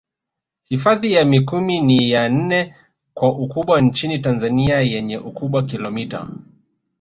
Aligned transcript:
Hifadhi 0.69 1.11
ya 1.13 1.25
Mikumi 1.25 1.79
ni 1.81 2.09
ya 2.11 2.29
nne 2.29 2.75
kwa 3.13 3.29
ukubwa 3.39 3.81
nchini 3.81 4.19
Tanzania 4.19 4.81
yenye 4.81 5.17
ukubwa 5.17 5.63
kilomita 5.65 6.27